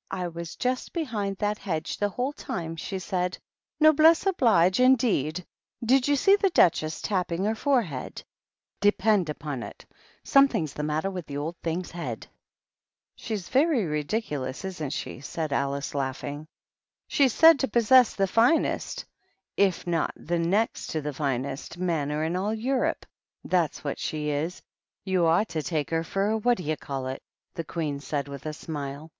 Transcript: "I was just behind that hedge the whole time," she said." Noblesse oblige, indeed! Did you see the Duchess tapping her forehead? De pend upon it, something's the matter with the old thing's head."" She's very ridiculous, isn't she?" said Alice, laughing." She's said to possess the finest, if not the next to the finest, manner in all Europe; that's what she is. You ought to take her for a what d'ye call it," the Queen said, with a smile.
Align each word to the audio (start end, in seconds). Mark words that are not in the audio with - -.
"I 0.10 0.26
was 0.26 0.56
just 0.56 0.92
behind 0.92 1.36
that 1.36 1.58
hedge 1.58 1.98
the 1.98 2.08
whole 2.08 2.32
time," 2.32 2.74
she 2.74 2.98
said." 2.98 3.38
Noblesse 3.80 4.26
oblige, 4.26 4.80
indeed! 4.80 5.44
Did 5.84 6.08
you 6.08 6.16
see 6.16 6.34
the 6.34 6.50
Duchess 6.50 7.00
tapping 7.00 7.44
her 7.44 7.54
forehead? 7.54 8.24
De 8.80 8.90
pend 8.90 9.28
upon 9.28 9.62
it, 9.62 9.86
something's 10.24 10.72
the 10.74 10.82
matter 10.82 11.12
with 11.12 11.26
the 11.26 11.36
old 11.36 11.54
thing's 11.62 11.92
head."" 11.92 12.26
She's 13.14 13.48
very 13.50 13.84
ridiculous, 13.84 14.64
isn't 14.64 14.90
she?" 14.92 15.20
said 15.20 15.52
Alice, 15.52 15.94
laughing." 15.94 16.48
She's 17.06 17.32
said 17.32 17.60
to 17.60 17.68
possess 17.68 18.16
the 18.16 18.26
finest, 18.26 19.04
if 19.56 19.86
not 19.86 20.12
the 20.16 20.40
next 20.40 20.88
to 20.88 21.00
the 21.00 21.14
finest, 21.14 21.78
manner 21.78 22.24
in 22.24 22.34
all 22.34 22.52
Europe; 22.52 23.06
that's 23.44 23.84
what 23.84 24.00
she 24.00 24.30
is. 24.30 24.60
You 25.04 25.26
ought 25.26 25.50
to 25.50 25.62
take 25.62 25.90
her 25.90 26.02
for 26.02 26.30
a 26.30 26.36
what 26.36 26.56
d'ye 26.58 26.74
call 26.74 27.06
it," 27.06 27.22
the 27.54 27.62
Queen 27.62 28.00
said, 28.00 28.26
with 28.26 28.44
a 28.44 28.52
smile. 28.52 29.12